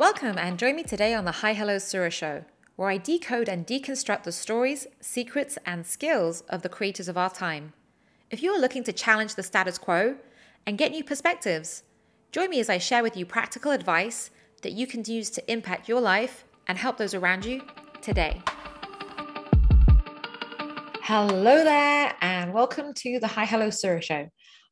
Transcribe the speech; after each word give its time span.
Welcome 0.00 0.38
and 0.38 0.58
join 0.58 0.76
me 0.76 0.82
today 0.82 1.12
on 1.12 1.26
the 1.26 1.30
Hi 1.30 1.52
Hello 1.52 1.76
Sura 1.76 2.10
Show, 2.10 2.46
where 2.74 2.88
I 2.88 2.96
decode 2.96 3.50
and 3.50 3.66
deconstruct 3.66 4.22
the 4.22 4.32
stories, 4.32 4.86
secrets, 4.98 5.58
and 5.66 5.86
skills 5.86 6.40
of 6.48 6.62
the 6.62 6.70
creators 6.70 7.06
of 7.06 7.18
our 7.18 7.28
time. 7.28 7.74
If 8.30 8.42
you 8.42 8.50
are 8.50 8.58
looking 8.58 8.82
to 8.84 8.94
challenge 8.94 9.34
the 9.34 9.42
status 9.42 9.76
quo 9.76 10.16
and 10.64 10.78
get 10.78 10.92
new 10.92 11.04
perspectives, 11.04 11.82
join 12.32 12.48
me 12.48 12.60
as 12.60 12.70
I 12.70 12.78
share 12.78 13.02
with 13.02 13.14
you 13.14 13.26
practical 13.26 13.72
advice 13.72 14.30
that 14.62 14.72
you 14.72 14.86
can 14.86 15.04
use 15.04 15.28
to 15.32 15.52
impact 15.52 15.86
your 15.86 16.00
life 16.00 16.44
and 16.66 16.78
help 16.78 16.96
those 16.96 17.12
around 17.12 17.44
you 17.44 17.60
today. 18.00 18.40
Hello 21.02 21.62
there, 21.62 22.14
and 22.22 22.54
welcome 22.54 22.94
to 22.94 23.20
the 23.20 23.26
Hi 23.26 23.44
Hello 23.44 23.68
Sura 23.68 24.00
Show. 24.00 24.28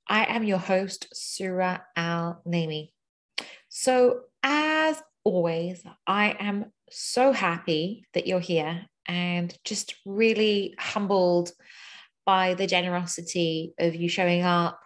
I 0.09 0.25
am 0.25 0.45
your 0.45 0.57
host, 0.57 1.07
Sura 1.13 1.85
Al 1.97 2.41
Naimi. 2.47 2.93
So, 3.69 4.23
always, 5.29 5.83
I 6.07 6.37
am 6.39 6.73
so 6.91 7.33
happy 7.33 8.07
that 8.15 8.27
you're 8.27 8.41
here 8.41 8.87
and 9.07 9.57
just 9.65 9.95
really 10.07 10.75
humbled 10.79 11.53
by 12.25 12.55
the 12.55 12.67
generosity 12.67 13.75
of 13.79 13.95
you 13.95 14.09
showing 14.09 14.43
up 14.43 14.81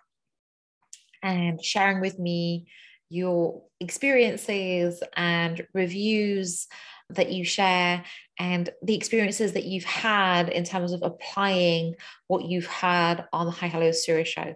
and 1.22 1.64
sharing 1.64 2.00
with 2.00 2.18
me 2.18 2.66
your 3.08 3.62
experiences 3.78 5.02
and 5.16 5.64
reviews 5.74 6.66
that 7.10 7.30
you 7.30 7.44
share 7.44 8.04
and 8.38 8.70
the 8.82 8.94
experiences 8.96 9.52
that 9.52 9.64
you've 9.64 9.84
had 9.84 10.48
in 10.48 10.64
terms 10.64 10.92
of 10.92 11.02
applying 11.02 11.94
what 12.26 12.44
you've 12.44 12.66
had 12.66 13.26
on 13.32 13.46
the 13.46 13.52
Hi 13.52 13.68
Hello 13.68 13.92
Sura 13.92 14.24
show 14.24 14.54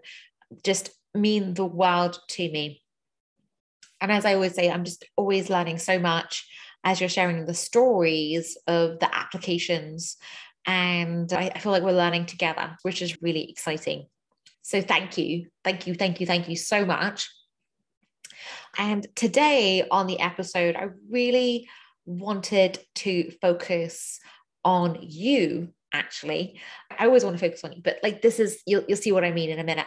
just 0.65 0.91
mean 1.15 1.55
the 1.55 1.65
world 1.65 2.19
to 2.29 2.51
me. 2.51 2.83
And 4.01 4.13
as 4.13 4.25
I 4.25 4.35
always 4.35 4.55
say, 4.55 4.71
I'm 4.71 4.85
just 4.85 5.05
always 5.17 5.51
learning 5.51 5.79
so 5.79 5.99
much 5.99 6.47
as 6.85 7.01
you're 7.01 7.09
sharing 7.09 7.47
the 7.47 7.55
stories 7.55 8.57
of 8.67 8.99
the 9.01 9.15
applications. 9.15 10.17
And 10.67 11.33
I 11.33 11.59
feel 11.59 11.73
like 11.73 11.83
we're 11.83 11.93
learning 11.93 12.27
together, 12.27 12.77
which 12.83 13.03
is 13.03 13.23
really 13.23 13.51
exciting. 13.51 14.07
So 14.63 14.83
thank 14.83 15.17
you. 15.17 15.47
Thank 15.65 15.87
you. 15.87 15.95
Thank 15.95 16.21
you. 16.21 16.27
Thank 16.27 16.49
you 16.49 16.57
so 16.57 16.85
much. 16.85 17.29
And 18.79 19.07
today 19.15 19.87
on 19.91 20.07
the 20.07 20.21
episode, 20.21 20.77
I 20.77 20.89
really 21.11 21.69
wanted 22.05 22.79
to 22.97 23.31
focus 23.41 24.21
on 24.65 24.99
you 25.01 25.73
actually 25.93 26.61
i 26.99 27.07
always 27.07 27.25
want 27.25 27.37
to 27.37 27.45
focus 27.45 27.65
on 27.65 27.73
you 27.73 27.83
but 27.83 27.99
like 28.03 28.23
this 28.23 28.39
is 28.39 28.63
you'll, 28.67 28.85
you'll 28.89 28.97
see 28.97 29.13
what 29.13 29.25
i 29.25 29.33
mean 29.33 29.51
in 29.51 29.59
a 29.59 29.65
minute 29.65 29.87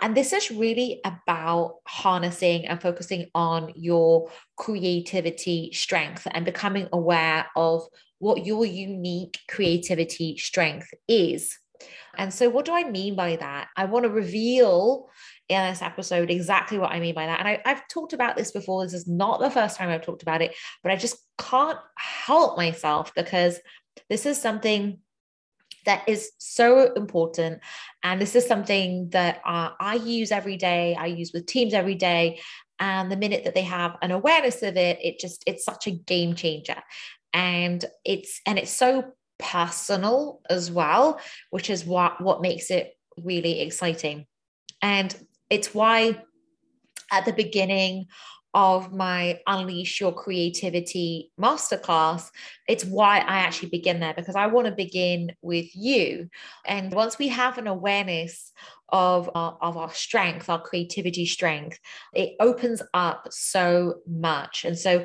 and 0.00 0.16
this 0.16 0.32
is 0.32 0.50
really 0.50 1.00
about 1.04 1.76
harnessing 1.86 2.66
and 2.66 2.80
focusing 2.80 3.26
on 3.34 3.72
your 3.76 4.30
creativity 4.56 5.72
strength 5.72 6.26
and 6.30 6.44
becoming 6.44 6.88
aware 6.92 7.46
of 7.56 7.82
what 8.18 8.46
your 8.46 8.64
unique 8.64 9.38
creativity 9.48 10.36
strength 10.36 10.88
is 11.08 11.58
and 12.16 12.32
so 12.32 12.48
what 12.48 12.64
do 12.64 12.72
i 12.72 12.84
mean 12.84 13.14
by 13.14 13.36
that 13.36 13.68
i 13.76 13.84
want 13.84 14.04
to 14.04 14.10
reveal 14.10 15.08
in 15.48 15.68
this 15.68 15.82
episode 15.82 16.30
exactly 16.30 16.78
what 16.78 16.90
I 16.90 17.00
mean 17.00 17.14
by 17.14 17.26
that. 17.26 17.38
And 17.38 17.48
I, 17.48 17.60
have 17.66 17.86
talked 17.88 18.12
about 18.12 18.36
this 18.36 18.50
before. 18.50 18.84
This 18.84 18.94
is 18.94 19.06
not 19.06 19.40
the 19.40 19.50
first 19.50 19.76
time 19.76 19.90
I've 19.90 20.04
talked 20.04 20.22
about 20.22 20.40
it, 20.40 20.54
but 20.82 20.90
I 20.90 20.96
just 20.96 21.18
can't 21.38 21.78
help 21.98 22.56
myself 22.56 23.12
because 23.14 23.60
this 24.08 24.26
is 24.26 24.40
something 24.40 24.98
that 25.84 26.08
is 26.08 26.32
so 26.38 26.92
important. 26.94 27.60
And 28.02 28.20
this 28.20 28.34
is 28.34 28.46
something 28.46 29.10
that 29.10 29.40
uh, 29.44 29.70
I 29.80 29.94
use 29.94 30.32
every 30.32 30.56
day, 30.56 30.96
I 30.98 31.06
use 31.06 31.32
with 31.32 31.46
teams 31.46 31.74
every 31.74 31.94
day. 31.94 32.40
And 32.80 33.10
the 33.10 33.16
minute 33.16 33.44
that 33.44 33.54
they 33.54 33.62
have 33.62 33.96
an 34.02 34.10
awareness 34.10 34.62
of 34.62 34.76
it, 34.76 34.98
it 35.02 35.18
just, 35.18 35.44
it's 35.46 35.64
such 35.64 35.86
a 35.86 35.92
game 35.92 36.34
changer. 36.34 36.82
And 37.32 37.84
it's, 38.04 38.40
and 38.46 38.58
it's 38.58 38.70
so 38.70 39.12
personal 39.38 40.40
as 40.50 40.70
well, 40.70 41.20
which 41.50 41.70
is 41.70 41.84
what, 41.84 42.20
what 42.20 42.42
makes 42.42 42.70
it 42.70 42.96
really 43.16 43.60
exciting. 43.60 44.26
And 44.82 45.14
it's 45.50 45.74
why 45.74 46.22
at 47.12 47.24
the 47.24 47.32
beginning 47.32 48.06
of 48.54 48.92
my 48.92 49.40
Unleash 49.46 50.00
Your 50.00 50.12
Creativity 50.12 51.32
masterclass, 51.38 52.30
it's 52.68 52.84
why 52.84 53.18
I 53.18 53.38
actually 53.38 53.70
begin 53.70 54.00
there 54.00 54.14
because 54.14 54.36
I 54.36 54.46
want 54.46 54.66
to 54.66 54.72
begin 54.72 55.32
with 55.42 55.74
you. 55.74 56.30
And 56.64 56.92
once 56.92 57.18
we 57.18 57.28
have 57.28 57.58
an 57.58 57.66
awareness 57.66 58.52
of 58.90 59.28
our, 59.34 59.58
of 59.60 59.76
our 59.76 59.92
strength, 59.92 60.48
our 60.48 60.60
creativity 60.60 61.26
strength, 61.26 61.78
it 62.14 62.34
opens 62.38 62.80
up 62.94 63.26
so 63.30 63.96
much. 64.06 64.64
And 64.64 64.78
so 64.78 65.04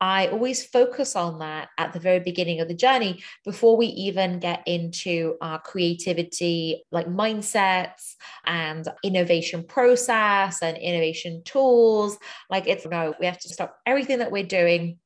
I 0.00 0.28
always 0.28 0.64
focus 0.64 1.14
on 1.14 1.40
that 1.40 1.68
at 1.76 1.92
the 1.92 2.00
very 2.00 2.20
beginning 2.20 2.60
of 2.60 2.68
the 2.68 2.74
journey 2.74 3.22
before 3.44 3.76
we 3.76 3.86
even 3.86 4.38
get 4.38 4.62
into 4.66 5.36
our 5.42 5.60
creativity, 5.60 6.84
like 6.90 7.06
mindsets 7.06 8.14
and 8.46 8.88
innovation 9.04 9.62
process 9.62 10.62
and 10.62 10.78
innovation 10.78 11.42
tools. 11.44 12.16
Like 12.48 12.66
it's 12.66 12.86
no, 12.86 13.14
we 13.20 13.26
have 13.26 13.40
to 13.40 13.48
stop 13.50 13.76
everything 13.84 14.20
that 14.20 14.32
we're 14.32 14.44
doing 14.44 14.98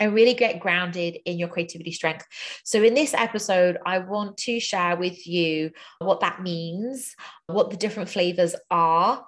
and 0.00 0.14
really 0.14 0.34
get 0.34 0.60
grounded 0.60 1.18
in 1.26 1.38
your 1.38 1.48
creativity 1.48 1.92
strength. 1.92 2.26
So, 2.64 2.82
in 2.82 2.94
this 2.94 3.14
episode, 3.14 3.78
I 3.86 3.98
want 3.98 4.38
to 4.38 4.58
share 4.58 4.96
with 4.96 5.26
you 5.26 5.70
what 5.98 6.20
that 6.20 6.42
means, 6.42 7.14
what 7.46 7.70
the 7.70 7.76
different 7.76 8.08
flavors 8.08 8.56
are, 8.70 9.24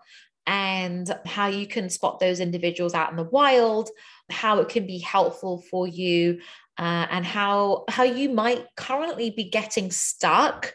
and 0.46 1.14
how 1.24 1.46
you 1.46 1.66
can 1.66 1.88
spot 1.88 2.18
those 2.18 2.40
individuals 2.40 2.94
out 2.94 3.10
in 3.10 3.16
the 3.16 3.22
wild 3.24 3.90
how 4.32 4.58
it 4.60 4.68
can 4.68 4.86
be 4.86 4.98
helpful 4.98 5.62
for 5.70 5.86
you 5.86 6.40
uh, 6.78 7.06
and 7.10 7.24
how 7.24 7.84
how 7.88 8.02
you 8.02 8.30
might 8.30 8.66
currently 8.76 9.30
be 9.30 9.44
getting 9.44 9.90
stuck 9.90 10.72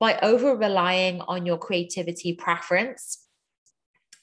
by 0.00 0.18
over 0.20 0.56
relying 0.56 1.20
on 1.22 1.46
your 1.46 1.58
creativity 1.58 2.34
preference. 2.34 3.22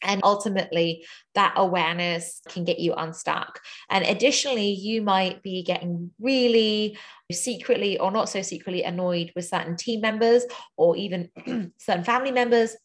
And 0.06 0.20
ultimately 0.22 1.06
that 1.34 1.54
awareness 1.56 2.42
can 2.50 2.66
get 2.66 2.78
you 2.78 2.94
unstuck. 2.94 3.62
And 3.90 4.04
additionally 4.04 4.72
you 4.72 5.02
might 5.02 5.42
be 5.42 5.64
getting 5.64 6.12
really 6.20 6.98
secretly 7.32 7.98
or 7.98 8.12
not 8.12 8.28
so 8.28 8.42
secretly 8.42 8.84
annoyed 8.84 9.32
with 9.34 9.46
certain 9.46 9.78
team 9.78 10.02
members 10.02 10.44
or 10.76 10.98
even 10.98 11.30
certain 11.78 12.04
family 12.04 12.32
members 12.32 12.76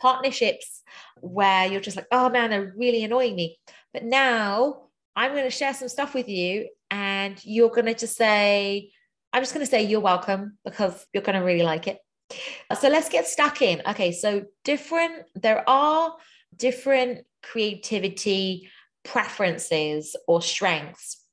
partnerships 0.00 0.82
where 1.20 1.66
you're 1.66 1.80
just 1.80 1.96
like 1.96 2.06
oh 2.10 2.30
man 2.30 2.50
they're 2.50 2.72
really 2.76 3.04
annoying 3.04 3.36
me 3.36 3.58
but 3.92 4.04
now 4.04 4.82
I'm 5.16 5.32
going 5.32 5.44
to 5.44 5.50
share 5.50 5.74
some 5.74 5.88
stuff 5.88 6.14
with 6.14 6.28
you, 6.28 6.68
and 6.90 7.38
you're 7.44 7.70
going 7.70 7.86
to 7.86 7.94
just 7.94 8.16
say, 8.16 8.90
I'm 9.32 9.42
just 9.42 9.54
going 9.54 9.64
to 9.64 9.70
say 9.70 9.82
you're 9.84 10.00
welcome 10.00 10.58
because 10.64 11.06
you're 11.12 11.22
going 11.22 11.38
to 11.38 11.44
really 11.44 11.62
like 11.62 11.86
it. 11.86 11.98
So 12.78 12.88
let's 12.88 13.08
get 13.08 13.26
stuck 13.26 13.62
in. 13.62 13.82
Okay, 13.88 14.12
so 14.12 14.44
different, 14.64 15.24
there 15.34 15.68
are 15.68 16.16
different 16.56 17.26
creativity 17.42 18.70
preferences 19.04 20.16
or 20.26 20.42
strengths. 20.42 21.24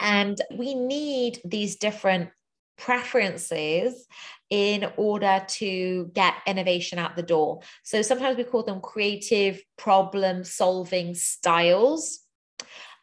And 0.00 0.40
we 0.54 0.74
need 0.74 1.40
these 1.44 1.76
different 1.76 2.30
preferences 2.76 4.06
in 4.50 4.86
order 4.96 5.44
to 5.48 6.10
get 6.14 6.34
innovation 6.46 6.98
out 6.98 7.16
the 7.16 7.22
door. 7.22 7.60
So 7.82 8.02
sometimes 8.02 8.36
we 8.36 8.44
call 8.44 8.62
them 8.62 8.80
creative 8.80 9.60
problem 9.76 10.44
solving 10.44 11.14
styles. 11.14 12.20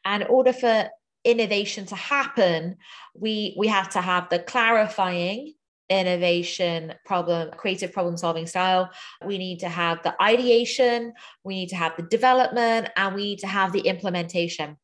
And 0.05 0.23
in 0.23 0.29
order 0.29 0.53
for 0.53 0.89
innovation 1.23 1.85
to 1.87 1.95
happen, 1.95 2.77
we 3.13 3.55
we 3.57 3.67
have 3.67 3.89
to 3.91 4.01
have 4.01 4.29
the 4.29 4.39
clarifying 4.39 5.53
innovation 5.89 6.93
problem 7.05 7.51
creative 7.57 7.91
problem 7.91 8.15
solving 8.15 8.47
style 8.47 8.89
we 9.25 9.37
need 9.37 9.59
to 9.59 9.67
have 9.67 10.01
the 10.01 10.15
ideation 10.23 11.13
we 11.43 11.55
need 11.55 11.69
to 11.69 11.75
have 11.75 11.95
the 11.97 12.03
development 12.03 12.89
and 12.95 13.13
we 13.13 13.23
need 13.23 13.39
to 13.39 13.47
have 13.47 13.73
the 13.73 13.81
implementation 13.81 14.77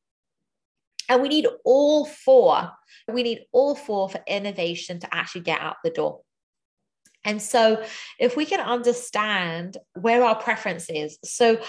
and 1.07 1.21
we 1.21 1.29
need 1.29 1.47
all 1.63 2.06
four 2.06 2.69
we 3.07 3.23
need 3.23 3.39
all 3.53 3.75
four 3.75 4.09
for 4.09 4.21
innovation 4.27 5.00
to 5.00 5.07
actually 5.15 5.41
get 5.41 5.61
out 5.61 5.77
the 5.83 5.89
door 5.89 6.19
and 7.25 7.42
so, 7.42 7.83
if 8.18 8.38
we 8.38 8.45
can 8.45 8.62
understand 8.62 9.77
where 9.94 10.24
our 10.24 10.36
preference 10.36 10.89
is, 10.89 11.18
so 11.24 11.60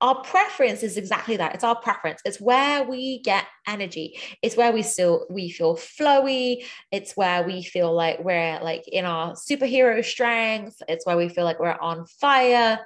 our 0.00 0.22
preference 0.22 0.84
is 0.84 0.96
exactly 0.96 1.36
that 1.36 1.54
it's 1.54 1.64
our 1.64 1.74
preference, 1.74 2.20
it's 2.24 2.40
where 2.40 2.84
we 2.84 3.20
get 3.22 3.44
energy, 3.66 4.20
it's 4.40 4.56
where 4.56 4.72
we 4.72 4.82
still 4.82 5.26
we 5.28 5.50
feel 5.50 5.76
flowy, 5.76 6.64
it's 6.92 7.16
where 7.16 7.42
we 7.42 7.62
feel 7.62 7.92
like 7.92 8.20
we're 8.20 8.60
like 8.62 8.86
in 8.86 9.04
our 9.04 9.32
superhero 9.32 10.04
strength, 10.04 10.80
it's 10.88 11.04
where 11.04 11.16
we 11.16 11.28
feel 11.28 11.44
like 11.44 11.58
we're 11.58 11.72
on 11.80 12.06
fire, 12.06 12.78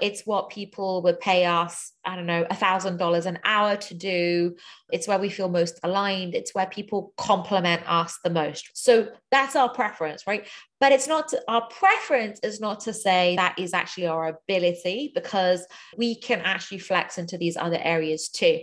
it's 0.00 0.22
what 0.22 0.48
people 0.48 1.02
would 1.02 1.20
pay 1.20 1.44
us, 1.44 1.92
I 2.06 2.16
don't 2.16 2.26
know, 2.26 2.46
a 2.48 2.54
thousand 2.54 2.98
dollars 2.98 3.26
an 3.26 3.38
hour 3.44 3.76
to 3.76 3.94
do, 3.94 4.54
it's 4.92 5.08
where 5.08 5.18
we 5.18 5.28
feel 5.28 5.48
most 5.48 5.80
aligned, 5.82 6.34
it's 6.34 6.54
where 6.54 6.66
people 6.66 7.12
compliment 7.16 7.82
us 7.86 8.18
the 8.22 8.30
most. 8.30 8.70
So, 8.74 9.08
that's 9.32 9.56
our 9.56 9.68
preference, 9.68 10.26
right? 10.26 10.46
But 10.80 10.92
it's 10.92 11.08
not 11.08 11.28
to, 11.28 11.42
our 11.48 11.66
preference 11.68 12.38
is 12.42 12.60
not 12.60 12.80
to 12.80 12.92
say 12.92 13.34
that 13.36 13.58
is 13.58 13.74
actually 13.74 14.06
our 14.06 14.28
ability 14.28 15.12
because 15.14 15.66
we 15.96 16.14
can 16.14 16.40
actually 16.40 16.78
flex 16.78 17.18
into 17.18 17.36
these 17.38 17.56
other 17.56 17.78
areas 17.82 18.28
too. 18.28 18.60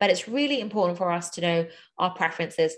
but 0.00 0.10
it's 0.10 0.28
really 0.28 0.60
important 0.60 0.98
for 0.98 1.10
us 1.10 1.30
to 1.30 1.40
know 1.40 1.66
our 1.98 2.10
preferences. 2.14 2.76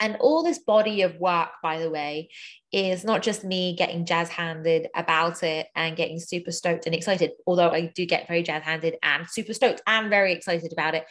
And 0.00 0.16
all 0.20 0.42
this 0.42 0.58
body 0.58 1.02
of 1.02 1.16
work, 1.16 1.50
by 1.62 1.80
the 1.80 1.90
way, 1.90 2.30
is 2.72 3.04
not 3.04 3.22
just 3.22 3.44
me 3.44 3.74
getting 3.76 4.06
jazz 4.06 4.28
handed 4.28 4.88
about 4.94 5.42
it 5.42 5.66
and 5.74 5.96
getting 5.96 6.20
super 6.20 6.52
stoked 6.52 6.86
and 6.86 6.94
excited, 6.94 7.32
although 7.46 7.70
I 7.70 7.92
do 7.94 8.06
get 8.06 8.28
very 8.28 8.42
jazz 8.42 8.62
handed 8.62 8.96
and 9.02 9.28
super 9.28 9.54
stoked 9.54 9.82
and 9.86 10.08
very 10.08 10.32
excited 10.32 10.72
about 10.72 10.94
it. 10.94 11.06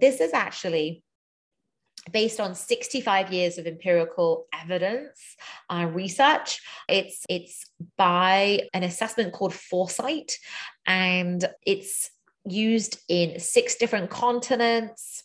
This 0.00 0.20
is 0.20 0.32
actually 0.32 1.04
based 2.12 2.40
on 2.40 2.54
65 2.54 3.32
years 3.32 3.58
of 3.58 3.66
empirical 3.66 4.46
evidence 4.58 5.36
uh, 5.68 5.86
research 5.92 6.60
it's 6.88 7.24
it's 7.28 7.66
by 7.98 8.62
an 8.72 8.82
assessment 8.82 9.32
called 9.32 9.52
FourSight 9.52 10.32
and 10.86 11.46
it's 11.66 12.10
used 12.46 12.98
in 13.08 13.38
six 13.38 13.76
different 13.76 14.08
continents 14.08 15.24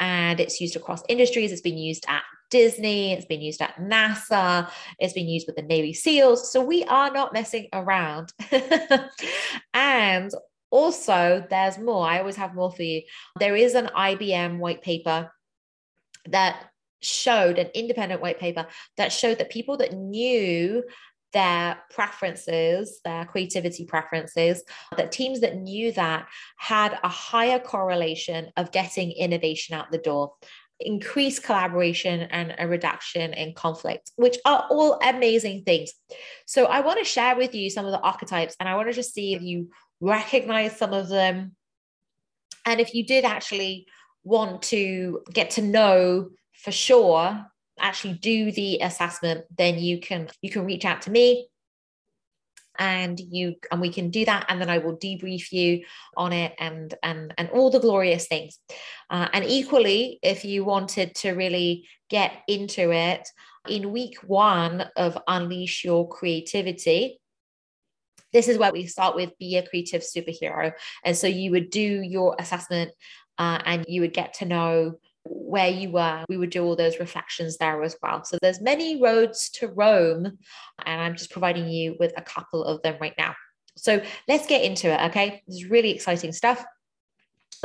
and 0.00 0.40
it's 0.40 0.60
used 0.60 0.74
across 0.74 1.02
industries. 1.08 1.52
It's 1.52 1.60
been 1.60 1.78
used 1.78 2.04
at 2.08 2.22
Disney, 2.50 3.12
it's 3.12 3.26
been 3.26 3.40
used 3.40 3.62
at 3.62 3.76
NASA, 3.76 4.68
it's 4.98 5.12
been 5.12 5.28
used 5.28 5.46
with 5.46 5.54
the 5.54 5.62
Navy 5.62 5.92
SEALs. 5.92 6.50
So 6.50 6.64
we 6.64 6.82
are 6.84 7.12
not 7.12 7.32
messing 7.32 7.68
around. 7.72 8.32
and 9.74 10.32
also, 10.70 11.46
there's 11.48 11.78
more. 11.78 12.06
I 12.06 12.18
always 12.18 12.36
have 12.36 12.54
more 12.54 12.72
for 12.72 12.82
you. 12.82 13.02
There 13.38 13.54
is 13.54 13.74
an 13.74 13.86
IBM 13.86 14.58
white 14.58 14.82
paper 14.82 15.30
that 16.28 16.70
showed 17.02 17.58
an 17.58 17.68
independent 17.74 18.20
white 18.20 18.38
paper 18.38 18.66
that 18.96 19.12
showed 19.12 19.38
that 19.38 19.50
people 19.50 19.76
that 19.78 19.94
knew 19.94 20.82
their 21.32 21.78
preferences, 21.90 23.00
their 23.04 23.24
creativity 23.24 23.84
preferences, 23.84 24.62
that 24.96 25.12
teams 25.12 25.40
that 25.40 25.56
knew 25.56 25.92
that 25.92 26.26
had 26.56 26.98
a 27.02 27.08
higher 27.08 27.58
correlation 27.58 28.50
of 28.56 28.72
getting 28.72 29.12
innovation 29.12 29.74
out 29.74 29.90
the 29.90 29.98
door 29.98 30.32
increased 30.80 31.42
collaboration 31.42 32.22
and 32.22 32.54
a 32.58 32.66
reduction 32.66 33.34
in 33.34 33.52
conflict, 33.54 34.10
which 34.16 34.38
are 34.44 34.66
all 34.70 34.98
amazing 35.02 35.62
things. 35.64 35.92
So, 36.46 36.66
I 36.66 36.80
want 36.80 36.98
to 36.98 37.04
share 37.04 37.36
with 37.36 37.54
you 37.54 37.70
some 37.70 37.84
of 37.84 37.92
the 37.92 38.00
archetypes 38.00 38.56
and 38.58 38.68
I 38.68 38.76
want 38.76 38.88
to 38.88 38.94
just 38.94 39.14
see 39.14 39.34
if 39.34 39.42
you 39.42 39.70
recognize 40.00 40.76
some 40.76 40.92
of 40.92 41.08
them. 41.08 41.54
And 42.64 42.80
if 42.80 42.94
you 42.94 43.04
did 43.04 43.24
actually 43.24 43.86
want 44.24 44.62
to 44.62 45.22
get 45.32 45.50
to 45.52 45.62
know 45.62 46.30
for 46.52 46.72
sure 46.72 47.46
actually 47.80 48.14
do 48.14 48.52
the 48.52 48.78
assessment, 48.80 49.44
then 49.56 49.78
you 49.78 50.00
can 50.00 50.28
you 50.42 50.50
can 50.50 50.64
reach 50.64 50.84
out 50.84 51.02
to 51.02 51.10
me 51.10 51.48
and 52.78 53.20
you 53.20 53.56
and 53.70 53.80
we 53.80 53.92
can 53.92 54.10
do 54.10 54.24
that 54.24 54.46
and 54.48 54.60
then 54.60 54.70
i 54.70 54.78
will 54.78 54.96
debrief 54.96 55.50
you 55.52 55.84
on 56.16 56.32
it 56.32 56.54
and 56.58 56.94
and 57.02 57.34
and 57.36 57.50
all 57.50 57.70
the 57.70 57.80
glorious 57.80 58.26
things. 58.26 58.58
Uh, 59.10 59.28
and 59.32 59.44
equally 59.44 60.18
if 60.22 60.44
you 60.44 60.64
wanted 60.64 61.14
to 61.14 61.32
really 61.32 61.86
get 62.08 62.32
into 62.48 62.92
it 62.92 63.28
in 63.68 63.92
week 63.92 64.16
one 64.26 64.86
of 64.96 65.18
unleash 65.28 65.84
your 65.84 66.08
creativity 66.08 67.20
this 68.32 68.48
is 68.48 68.58
where 68.58 68.72
we 68.72 68.86
start 68.86 69.16
with 69.16 69.36
be 69.38 69.56
a 69.56 69.66
creative 69.66 70.02
superhero. 70.02 70.72
And 71.04 71.16
so 71.16 71.26
you 71.26 71.50
would 71.50 71.70
do 71.70 71.80
your 71.80 72.36
assessment 72.38 72.92
uh, 73.38 73.60
and 73.64 73.84
you 73.88 74.02
would 74.02 74.12
get 74.12 74.34
to 74.34 74.44
know 74.44 74.98
where 75.24 75.68
you 75.68 75.90
were 75.90 76.24
we 76.28 76.36
would 76.36 76.50
do 76.50 76.64
all 76.64 76.76
those 76.76 76.98
reflections 76.98 77.56
there 77.58 77.82
as 77.82 77.96
well 78.02 78.24
so 78.24 78.38
there's 78.40 78.60
many 78.60 79.00
roads 79.02 79.50
to 79.50 79.68
rome 79.68 80.38
and 80.84 81.00
i'm 81.00 81.16
just 81.16 81.30
providing 81.30 81.68
you 81.68 81.96
with 81.98 82.12
a 82.16 82.22
couple 82.22 82.64
of 82.64 82.80
them 82.82 82.96
right 83.00 83.14
now 83.18 83.34
so 83.76 84.02
let's 84.28 84.46
get 84.46 84.62
into 84.62 84.88
it 84.88 85.10
okay 85.10 85.42
this 85.46 85.56
is 85.56 85.66
really 85.66 85.90
exciting 85.90 86.32
stuff 86.32 86.64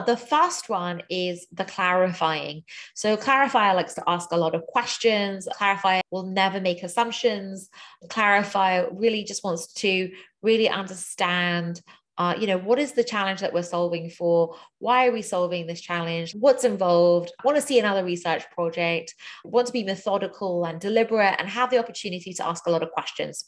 the 0.05 0.17
first 0.17 0.67
one 0.67 1.03
is 1.09 1.47
the 1.53 1.63
clarifying. 1.63 2.63
So, 2.95 3.15
clarifier 3.15 3.75
likes 3.75 3.93
to 3.93 4.03
ask 4.07 4.31
a 4.31 4.37
lot 4.37 4.53
of 4.53 4.65
questions. 4.67 5.47
Clarifier 5.57 6.01
will 6.11 6.25
never 6.25 6.59
make 6.59 6.83
assumptions. 6.83 7.69
Clarifier 8.09 8.89
really 8.91 9.23
just 9.23 9.43
wants 9.43 9.71
to 9.73 10.11
really 10.41 10.67
understand 10.67 11.81
uh, 12.17 12.35
you 12.39 12.47
know, 12.47 12.57
what 12.57 12.79
is 12.79 12.93
the 12.93 13.03
challenge 13.03 13.41
that 13.41 13.53
we're 13.53 13.63
solving 13.63 14.09
for? 14.09 14.55
Why 14.79 15.07
are 15.07 15.11
we 15.11 15.21
solving 15.21 15.67
this 15.67 15.81
challenge? 15.81 16.33
What's 16.33 16.63
involved? 16.63 17.31
Want 17.43 17.57
to 17.57 17.61
see 17.61 17.79
another 17.79 18.05
research 18.05 18.49
project? 18.51 19.13
Want 19.43 19.67
to 19.67 19.73
be 19.73 19.83
methodical 19.83 20.65
and 20.65 20.79
deliberate 20.79 21.35
and 21.39 21.49
have 21.49 21.69
the 21.69 21.79
opportunity 21.79 22.33
to 22.33 22.47
ask 22.47 22.65
a 22.67 22.71
lot 22.71 22.83
of 22.83 22.91
questions 22.91 23.45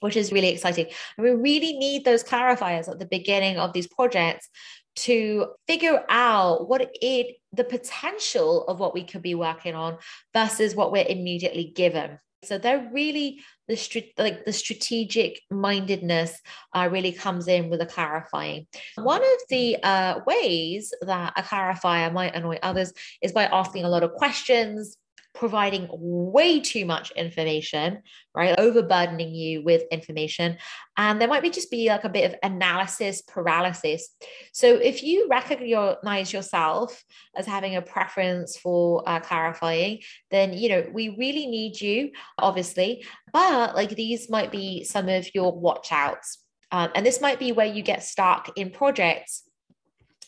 which 0.00 0.16
is 0.16 0.30
really 0.30 0.50
exciting. 0.50 0.86
And 1.16 1.24
we 1.24 1.30
really 1.32 1.76
need 1.76 2.04
those 2.04 2.22
clarifiers 2.22 2.88
at 2.88 3.00
the 3.00 3.06
beginning 3.06 3.58
of 3.58 3.72
these 3.72 3.88
projects 3.88 4.48
to 4.96 5.48
figure 5.66 6.04
out 6.08 6.68
what 6.68 6.90
it 7.02 7.36
the 7.52 7.64
potential 7.64 8.64
of 8.66 8.80
what 8.80 8.94
we 8.94 9.04
could 9.04 9.22
be 9.22 9.34
working 9.34 9.74
on 9.74 9.98
versus 10.34 10.74
what 10.74 10.92
we're 10.92 11.06
immediately 11.08 11.72
given. 11.74 12.18
So 12.44 12.58
they're 12.58 12.90
really 12.92 13.40
the 13.68 14.12
like 14.16 14.44
the 14.44 14.52
strategic 14.52 15.40
mindedness 15.50 16.40
uh, 16.74 16.88
really 16.90 17.12
comes 17.12 17.48
in 17.48 17.68
with 17.68 17.80
a 17.80 17.86
clarifying. 17.86 18.66
One 18.96 19.22
of 19.22 19.40
the 19.50 19.76
uh, 19.82 20.20
ways 20.26 20.92
that 21.02 21.34
a 21.36 21.42
clarifier 21.42 22.12
might 22.12 22.34
annoy 22.34 22.58
others 22.62 22.92
is 23.22 23.32
by 23.32 23.44
asking 23.44 23.84
a 23.84 23.88
lot 23.88 24.02
of 24.02 24.12
questions, 24.14 24.96
providing 25.34 25.88
way 25.92 26.58
too 26.58 26.84
much 26.84 27.10
information, 27.12 28.02
right? 28.34 28.58
Overburdening 28.58 29.34
you 29.34 29.62
with 29.62 29.82
information. 29.92 30.56
And 30.96 31.20
there 31.20 31.28
might 31.28 31.42
be 31.42 31.50
just 31.50 31.70
be 31.70 31.88
like 31.88 32.04
a 32.04 32.08
bit 32.08 32.30
of 32.30 32.38
analysis 32.42 33.22
paralysis. 33.22 34.08
So 34.52 34.74
if 34.74 35.02
you 35.02 35.28
recognize 35.28 36.32
yourself 36.32 37.04
as 37.36 37.46
having 37.46 37.76
a 37.76 37.82
preference 37.82 38.56
for 38.56 39.08
uh, 39.08 39.20
clarifying, 39.20 40.00
then, 40.30 40.52
you 40.52 40.68
know, 40.70 40.86
we 40.92 41.10
really 41.10 41.46
need 41.46 41.80
you, 41.80 42.10
obviously, 42.38 43.04
but 43.32 43.76
like 43.76 43.90
these 43.90 44.28
might 44.28 44.50
be 44.50 44.84
some 44.84 45.08
of 45.08 45.32
your 45.34 45.52
watch 45.52 45.88
outs. 45.92 46.38
Um, 46.70 46.90
and 46.94 47.06
this 47.06 47.20
might 47.20 47.38
be 47.38 47.52
where 47.52 47.66
you 47.66 47.82
get 47.82 48.02
stuck 48.02 48.50
in 48.56 48.70
projects 48.70 49.44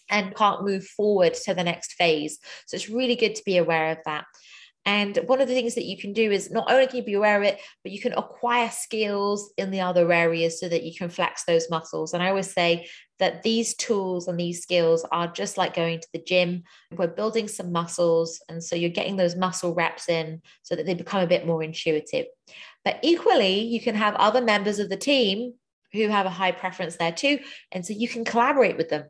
and 0.09 0.35
can't 0.35 0.65
move 0.65 0.85
forward 0.85 1.35
to 1.35 1.55
the 1.55 1.65
next 1.65 1.95
phase. 1.95 2.39
So 2.67 2.75
it's 2.75 2.89
really 2.89 3.17
good 3.17 3.35
to 3.37 3.45
be 3.45 3.59
aware 3.59 3.93
of 3.93 3.99
that. 4.07 4.25
And 4.87 5.19
one 5.27 5.41
of 5.41 5.49
the 5.49 5.55
things 5.55 5.75
that 5.75 5.85
you 5.85 5.99
can 5.99 6.13
do 6.13 6.31
is 6.31 6.51
not 6.51 6.71
only 6.71 6.87
can 6.87 6.97
you 6.97 7.03
be 7.05 7.15
aware 7.15 7.37
of 7.37 7.47
it, 7.47 7.61
but 7.85 7.93
you 7.93 8.01
can 8.01 8.15
acquire 8.15 8.71
skills 8.71 9.53
in 9.59 9.71
the 9.71 9.83
other 9.83 10.11
areas 10.11 10.59
so 10.59 10.69
that 10.69 10.85
you 10.85 10.95
can 10.97 11.11
flex 11.11 11.45
those 11.45 11.69
muscles. 11.69 12.15
And 12.15 12.23
I 12.23 12.29
always 12.29 12.51
say 12.51 12.89
that 13.19 13.43
these 13.43 13.75
tools 13.75 14.27
and 14.27 14.41
these 14.41 14.63
skills 14.63 15.05
are 15.13 15.29
just 15.29 15.59
like 15.59 15.75
going 15.75 16.01
to 16.01 16.09
the 16.15 16.23
gym. 16.27 16.63
We're 16.91 17.09
building 17.09 17.47
some 17.47 17.73
muscles. 17.73 18.43
And 18.49 18.65
so 18.65 18.75
you're 18.75 18.91
getting 18.91 19.17
those 19.17 19.37
muscle 19.37 19.75
reps 19.75 20.09
in 20.09 20.41
so 20.63 20.75
that 20.75 20.87
they 20.87 20.95
become 20.95 21.23
a 21.23 21.27
bit 21.27 21.47
more 21.47 21.63
intuitive. 21.63 22.27
But 22.83 22.99
equally, 23.03 23.61
you 23.61 23.81
can 23.81 23.95
have 23.95 24.15
other 24.15 24.41
members 24.41 24.79
of 24.79 24.89
the 24.89 24.97
team 24.97 25.55
who 25.93 26.09
have 26.09 26.25
a 26.25 26.31
high 26.31 26.53
preference 26.53 26.97
there 26.97 27.13
too. 27.13 27.41
And 27.71 27.85
so 27.85 27.93
you 27.93 28.09
can 28.09 28.25
collaborate 28.25 28.79
with 28.79 28.89
them. 28.89 29.05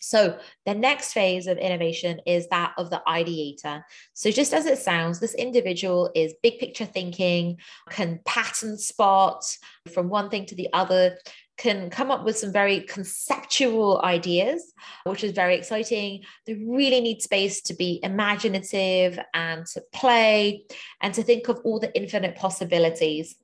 So, 0.00 0.38
the 0.64 0.74
next 0.74 1.12
phase 1.12 1.46
of 1.46 1.58
innovation 1.58 2.20
is 2.24 2.46
that 2.48 2.72
of 2.78 2.90
the 2.90 3.02
ideator. 3.06 3.82
So, 4.14 4.30
just 4.30 4.54
as 4.54 4.66
it 4.66 4.78
sounds, 4.78 5.18
this 5.18 5.34
individual 5.34 6.10
is 6.14 6.34
big 6.42 6.58
picture 6.58 6.84
thinking, 6.84 7.58
can 7.90 8.20
pattern 8.24 8.78
spot 8.78 9.44
from 9.92 10.08
one 10.08 10.30
thing 10.30 10.46
to 10.46 10.54
the 10.54 10.68
other, 10.72 11.18
can 11.56 11.90
come 11.90 12.12
up 12.12 12.24
with 12.24 12.38
some 12.38 12.52
very 12.52 12.80
conceptual 12.82 14.00
ideas, 14.02 14.72
which 15.04 15.24
is 15.24 15.32
very 15.32 15.56
exciting. 15.56 16.22
They 16.46 16.54
really 16.54 17.00
need 17.00 17.20
space 17.20 17.60
to 17.62 17.74
be 17.74 17.98
imaginative 18.04 19.18
and 19.34 19.66
to 19.66 19.82
play 19.92 20.62
and 21.02 21.12
to 21.14 21.24
think 21.24 21.48
of 21.48 21.60
all 21.64 21.80
the 21.80 21.94
infinite 21.96 22.36
possibilities. 22.36 23.34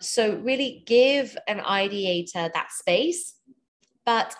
So, 0.00 0.36
really 0.36 0.84
give 0.86 1.36
an 1.48 1.58
ideator 1.58 2.52
that 2.52 2.70
space. 2.70 3.34
But 4.06 4.36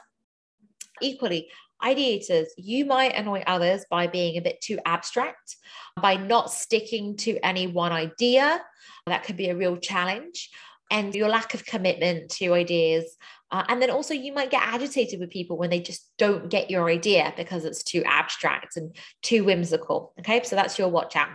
equally, 1.00 1.48
ideators, 1.82 2.46
you 2.56 2.84
might 2.84 3.14
annoy 3.14 3.42
others 3.46 3.84
by 3.90 4.06
being 4.06 4.36
a 4.36 4.40
bit 4.42 4.60
too 4.60 4.78
abstract, 4.84 5.56
by 6.00 6.16
not 6.16 6.50
sticking 6.50 7.16
to 7.18 7.38
any 7.44 7.66
one 7.66 7.92
idea. 7.92 8.60
That 9.06 9.24
could 9.24 9.36
be 9.36 9.48
a 9.48 9.56
real 9.56 9.76
challenge. 9.76 10.50
And 10.90 11.14
your 11.14 11.28
lack 11.28 11.54
of 11.54 11.64
commitment 11.64 12.30
to 12.32 12.52
ideas. 12.52 13.16
Uh, 13.50 13.64
and 13.68 13.80
then 13.80 13.90
also, 13.90 14.14
you 14.14 14.32
might 14.32 14.50
get 14.50 14.62
agitated 14.62 15.18
with 15.18 15.30
people 15.30 15.56
when 15.56 15.70
they 15.70 15.80
just 15.80 16.10
don't 16.18 16.50
get 16.50 16.70
your 16.70 16.88
idea 16.88 17.32
because 17.36 17.64
it's 17.64 17.82
too 17.82 18.02
abstract 18.04 18.76
and 18.76 18.94
too 19.22 19.44
whimsical. 19.44 20.12
Okay, 20.20 20.42
so 20.44 20.56
that's 20.56 20.78
your 20.78 20.88
watch 20.88 21.16
out. 21.16 21.30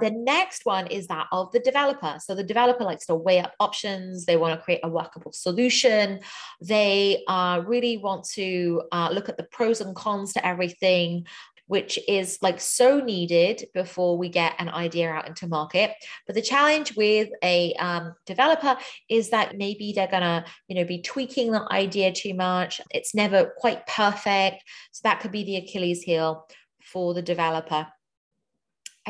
The 0.00 0.10
next 0.10 0.64
one 0.64 0.86
is 0.86 1.06
that 1.08 1.26
of 1.32 1.52
the 1.52 1.60
developer. 1.60 2.16
So 2.20 2.34
the 2.34 2.44
developer 2.44 2.84
likes 2.84 3.06
to 3.06 3.14
weigh 3.14 3.40
up 3.40 3.52
options. 3.60 4.24
They 4.24 4.36
want 4.36 4.58
to 4.58 4.64
create 4.64 4.80
a 4.82 4.88
workable 4.88 5.32
solution. 5.32 6.20
They 6.60 7.22
uh, 7.28 7.62
really 7.66 7.96
want 7.98 8.24
to 8.34 8.82
uh, 8.92 9.10
look 9.12 9.28
at 9.28 9.36
the 9.36 9.44
pros 9.44 9.80
and 9.80 9.94
cons 9.94 10.32
to 10.34 10.46
everything. 10.46 11.26
which 11.70 12.00
is 12.08 12.36
like 12.42 12.60
so 12.60 12.98
needed 12.98 13.68
before 13.74 14.18
we 14.18 14.28
get 14.28 14.56
an 14.58 14.68
idea 14.68 15.08
out 15.08 15.28
into 15.28 15.46
market. 15.46 15.92
But 16.26 16.34
the 16.34 16.42
challenge 16.42 16.96
with 16.96 17.28
a 17.44 17.74
um, 17.74 18.14
developer 18.26 18.76
is 19.08 19.30
that 19.30 19.56
maybe 19.56 19.92
they're 19.92 20.08
gonna, 20.08 20.44
you 20.66 20.74
know, 20.74 20.84
be 20.84 21.00
tweaking 21.00 21.52
the 21.52 21.64
idea 21.70 22.10
too 22.10 22.34
much. 22.34 22.80
It's 22.90 23.14
never 23.14 23.52
quite 23.56 23.86
perfect. 23.86 24.64
So 24.90 25.02
that 25.04 25.20
could 25.20 25.30
be 25.30 25.44
the 25.44 25.58
Achilles 25.58 26.02
heel 26.02 26.48
for 26.82 27.14
the 27.14 27.22
developer. 27.22 27.86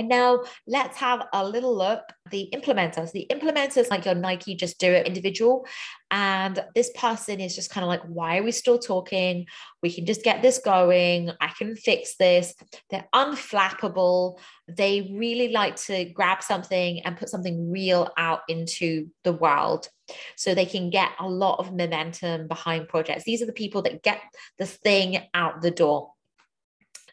And 0.00 0.08
now 0.08 0.44
let's 0.66 0.96
have 0.96 1.26
a 1.34 1.46
little 1.46 1.76
look 1.76 2.00
the 2.30 2.48
implementers. 2.54 3.12
The 3.12 3.26
implementers, 3.30 3.90
like 3.90 4.06
your 4.06 4.14
Nike 4.14 4.54
Just 4.54 4.80
Do 4.80 4.90
It 4.90 5.06
individual. 5.06 5.66
And 6.10 6.64
this 6.74 6.90
person 6.96 7.38
is 7.38 7.54
just 7.54 7.68
kind 7.68 7.84
of 7.84 7.88
like, 7.88 8.00
why 8.04 8.38
are 8.38 8.42
we 8.42 8.50
still 8.50 8.78
talking? 8.78 9.44
We 9.82 9.92
can 9.92 10.06
just 10.06 10.22
get 10.22 10.40
this 10.40 10.56
going. 10.56 11.32
I 11.38 11.48
can 11.48 11.76
fix 11.76 12.16
this. 12.16 12.54
They're 12.88 13.08
unflappable. 13.14 14.38
They 14.66 15.14
really 15.14 15.48
like 15.48 15.76
to 15.82 16.06
grab 16.06 16.42
something 16.42 17.00
and 17.00 17.18
put 17.18 17.28
something 17.28 17.70
real 17.70 18.08
out 18.16 18.40
into 18.48 19.10
the 19.22 19.34
world 19.34 19.86
so 20.34 20.54
they 20.54 20.64
can 20.64 20.88
get 20.88 21.10
a 21.20 21.28
lot 21.28 21.58
of 21.58 21.74
momentum 21.74 22.48
behind 22.48 22.88
projects. 22.88 23.24
These 23.24 23.42
are 23.42 23.46
the 23.46 23.52
people 23.52 23.82
that 23.82 24.02
get 24.02 24.22
the 24.58 24.64
thing 24.64 25.18
out 25.34 25.60
the 25.60 25.70
door. 25.70 26.14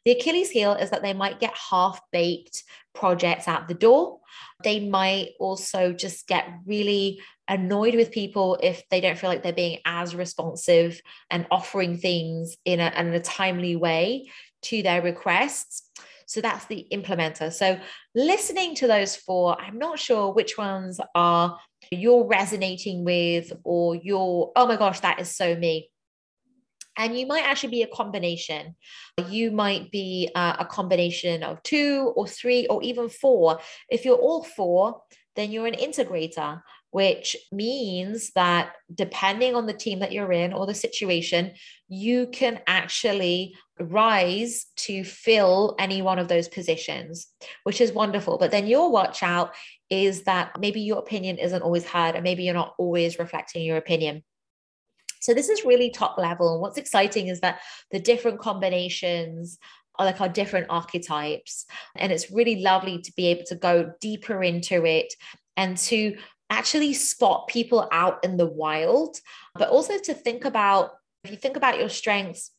The 0.05 0.11
Achilles 0.11 0.51
heel 0.51 0.73
is 0.73 0.89
that 0.89 1.01
they 1.01 1.13
might 1.13 1.39
get 1.39 1.53
half 1.55 1.99
baked 2.11 2.63
projects 2.93 3.47
out 3.47 3.67
the 3.67 3.73
door. 3.73 4.19
They 4.63 4.79
might 4.79 5.29
also 5.39 5.93
just 5.93 6.27
get 6.27 6.47
really 6.65 7.21
annoyed 7.47 7.95
with 7.95 8.11
people 8.11 8.57
if 8.61 8.83
they 8.89 9.01
don't 9.01 9.17
feel 9.17 9.29
like 9.29 9.43
they're 9.43 9.53
being 9.53 9.79
as 9.85 10.15
responsive 10.15 11.01
and 11.29 11.47
offering 11.51 11.97
things 11.97 12.57
in 12.65 12.79
a, 12.79 12.91
in 12.97 13.13
a 13.13 13.19
timely 13.19 13.75
way 13.75 14.29
to 14.63 14.83
their 14.83 15.01
requests. 15.01 15.89
So 16.25 16.41
that's 16.41 16.65
the 16.65 16.85
implementer. 16.91 17.53
So 17.53 17.79
listening 18.13 18.75
to 18.75 18.87
those 18.87 19.15
four, 19.15 19.59
I'm 19.61 19.77
not 19.77 19.97
sure 19.97 20.33
which 20.33 20.57
ones 20.57 20.99
are 21.15 21.57
you're 21.89 22.27
resonating 22.27 23.05
with 23.05 23.53
or 23.63 23.95
you're, 23.95 24.51
oh 24.55 24.67
my 24.67 24.75
gosh, 24.75 24.99
that 25.01 25.21
is 25.21 25.33
so 25.33 25.55
me. 25.55 25.89
And 26.97 27.17
you 27.17 27.27
might 27.27 27.45
actually 27.45 27.69
be 27.69 27.83
a 27.83 27.87
combination. 27.87 28.75
You 29.29 29.51
might 29.51 29.91
be 29.91 30.29
uh, 30.33 30.57
a 30.59 30.65
combination 30.65 31.43
of 31.43 31.61
two 31.63 32.11
or 32.15 32.27
three 32.27 32.65
or 32.67 32.81
even 32.83 33.07
four. 33.07 33.59
If 33.89 34.03
you're 34.03 34.17
all 34.17 34.43
four, 34.43 35.01
then 35.35 35.51
you're 35.51 35.67
an 35.67 35.75
integrator, 35.75 36.61
which 36.89 37.37
means 37.51 38.31
that 38.31 38.71
depending 38.93 39.53
on 39.53 39.67
the 39.67 39.73
team 39.73 39.99
that 39.99 40.11
you're 40.11 40.31
in 40.31 40.51
or 40.53 40.65
the 40.65 40.73
situation, 40.73 41.53
you 41.87 42.27
can 42.27 42.59
actually 42.65 43.53
rise 43.79 44.65
to 44.77 45.03
fill 45.03 45.75
any 45.77 46.01
one 46.01 46.17
of 46.17 46.27
those 46.27 46.47
positions, 46.47 47.27
which 47.63 47.79
is 47.79 47.91
wonderful. 47.91 48.39
But 48.39 48.49
then 48.49 48.65
your 48.65 48.91
watch 48.91 49.21
out 49.21 49.53
is 49.91 50.23
that 50.23 50.59
maybe 50.59 50.81
your 50.81 50.97
opinion 50.97 51.37
isn't 51.37 51.61
always 51.61 51.85
heard, 51.85 52.15
and 52.15 52.23
maybe 52.23 52.43
you're 52.43 52.55
not 52.55 52.73
always 52.79 53.19
reflecting 53.19 53.63
your 53.63 53.77
opinion. 53.77 54.23
So 55.27 55.33
this 55.33 55.49
is 55.49 55.65
really 55.65 55.89
top 55.89 56.17
level. 56.17 56.53
And 56.53 56.61
what's 56.61 56.77
exciting 56.77 57.27
is 57.27 57.41
that 57.41 57.59
the 57.91 57.99
different 57.99 58.39
combinations 58.39 59.59
are 59.99 60.05
like 60.05 60.21
our 60.21 60.29
different 60.29 60.67
archetypes. 60.69 61.65
And 61.97 62.13
it's 62.13 62.31
really 62.31 62.61
lovely 62.61 63.01
to 63.01 63.11
be 63.11 63.27
able 63.27 63.43
to 63.47 63.55
go 63.55 63.91
deeper 63.99 64.41
into 64.41 64.85
it 64.85 65.13
and 65.57 65.77
to 65.79 66.15
actually 66.49 66.93
spot 66.93 67.49
people 67.49 67.89
out 67.91 68.23
in 68.23 68.37
the 68.37 68.45
wild, 68.45 69.19
but 69.53 69.67
also 69.67 69.97
to 69.97 70.13
think 70.13 70.45
about 70.45 70.91
if 71.25 71.31
you 71.31 71.35
think 71.35 71.57
about 71.57 71.77
your 71.77 71.89
strengths, 71.89 72.51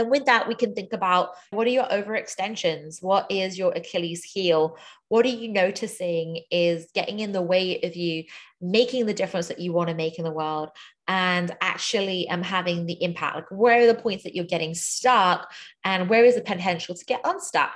then 0.00 0.10
with 0.10 0.24
that, 0.24 0.48
we 0.48 0.54
can 0.54 0.74
think 0.74 0.92
about 0.92 1.30
what 1.50 1.66
are 1.66 1.70
your 1.70 1.84
overextensions? 1.84 3.02
What 3.02 3.30
is 3.30 3.58
your 3.58 3.72
Achilles 3.72 4.24
heel? 4.24 4.78
What 5.08 5.26
are 5.26 5.28
you 5.28 5.48
noticing 5.48 6.42
is 6.50 6.88
getting 6.94 7.20
in 7.20 7.32
the 7.32 7.42
way 7.42 7.80
of 7.82 7.94
you 7.94 8.24
making 8.60 9.06
the 9.06 9.14
difference 9.14 9.48
that 9.48 9.58
you 9.58 9.72
want 9.72 9.88
to 9.88 9.94
make 9.94 10.18
in 10.18 10.24
the 10.24 10.32
world 10.32 10.70
and 11.06 11.54
actually 11.60 12.28
um, 12.30 12.42
having 12.42 12.86
the 12.86 13.02
impact? 13.02 13.36
Like, 13.36 13.50
where 13.50 13.82
are 13.82 13.86
the 13.86 14.00
points 14.00 14.24
that 14.24 14.34
you're 14.34 14.44
getting 14.46 14.74
stuck 14.74 15.52
and 15.84 16.08
where 16.08 16.24
is 16.24 16.36
the 16.36 16.40
potential 16.40 16.94
to 16.94 17.04
get 17.04 17.20
unstuck? 17.24 17.72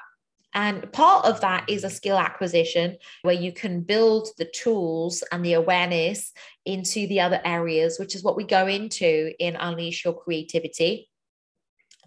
And 0.55 0.91
part 0.93 1.27
of 1.27 1.41
that 1.41 1.69
is 1.69 1.85
a 1.85 1.91
skill 1.91 2.17
acquisition 2.17 2.97
where 3.23 3.35
you 3.35 3.53
can 3.53 3.81
build 3.81 4.29
the 4.39 4.45
tools 4.45 5.25
and 5.33 5.45
the 5.45 5.55
awareness 5.55 6.33
into 6.65 7.07
the 7.09 7.21
other 7.21 7.41
areas, 7.45 7.99
which 7.99 8.15
is 8.15 8.23
what 8.23 8.37
we 8.37 8.45
go 8.45 8.67
into 8.69 9.33
in 9.39 9.57
Unleash 9.57 10.05
Your 10.05 10.15
Creativity. 10.15 11.11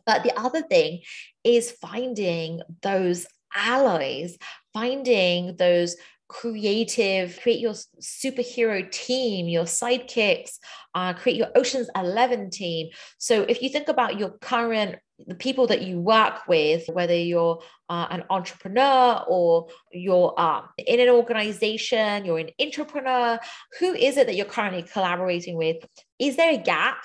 But 0.08 0.24
the 0.24 0.36
other 0.40 0.64
thing 0.64 1.02
is 1.44 1.70
finding 1.70 2.62
those 2.82 3.28
allies, 3.56 4.38
finding 4.74 5.56
those 5.58 5.96
creative, 6.30 7.40
create 7.42 7.60
your 7.60 7.74
superhero 8.02 8.90
team, 8.92 9.48
your 9.48 9.66
sidekicks, 9.66 10.58
uh, 10.96 11.14
create 11.14 11.38
your 11.38 11.50
Ocean's 11.56 11.90
11 11.96 12.50
team. 12.50 12.90
So 13.18 13.44
if 13.44 13.62
you 13.62 13.70
think 13.70 13.88
about 13.88 14.18
your 14.18 14.32
current 14.32 14.98
the 15.26 15.36
people 15.36 15.66
that 15.68 15.82
you 15.82 16.00
work 16.00 16.48
with, 16.48 16.88
whether 16.90 17.16
you're 17.16 17.60
uh, 17.90 18.08
an 18.12 18.24
entrepreneur 18.30 19.24
or 19.28 19.68
you're 19.92 20.40
um, 20.40 20.70
in 20.78 21.00
an 21.00 21.10
organization, 21.10 22.24
you're 22.24 22.38
an 22.38 22.52
entrepreneur, 22.62 23.40
who 23.80 23.94
is 23.94 24.18
it 24.18 24.28
that 24.28 24.36
you're 24.36 24.46
currently 24.46 24.84
collaborating 24.84 25.58
with? 25.58 25.78
Is 26.20 26.36
there 26.36 26.54
a 26.54 26.58
gap? 26.58 27.00